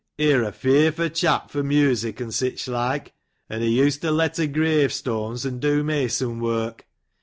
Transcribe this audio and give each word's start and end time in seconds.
He 0.17 0.33
're 0.33 0.41
a 0.43 0.51
fyrfo 0.51 1.13
chap 1.13 1.51
for 1.51 1.61
music, 1.61 2.19
an' 2.19 2.31
sich 2.31 2.67
like; 2.67 3.13
an' 3.51 3.61
he 3.61 3.67
used 3.67 4.01
to 4.01 4.09
let 4.09 4.33
ter 4.33 4.47
grave 4.47 4.91
stones, 4.91 5.45
an' 5.45 5.59
do 5.59 5.83
mason 5.83 6.39
wark. 6.39 6.87